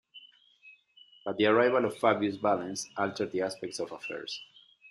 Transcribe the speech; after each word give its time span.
But 1.23 1.37
the 1.37 1.45
arrival 1.45 1.85
of 1.85 1.95
Fabius 1.99 2.37
Valens 2.37 2.89
altered 2.97 3.31
the 3.31 3.43
aspect 3.43 3.79
of 3.79 3.91
affairs. 3.91 4.41